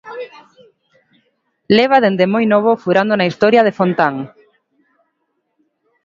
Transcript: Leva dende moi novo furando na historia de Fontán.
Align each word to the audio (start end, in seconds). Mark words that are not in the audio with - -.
Leva 1.77 1.97
dende 2.05 2.25
moi 2.33 2.45
novo 2.53 2.71
furando 2.83 3.13
na 3.17 3.27
historia 3.31 3.65
de 3.67 3.75
Fontán. 3.79 4.15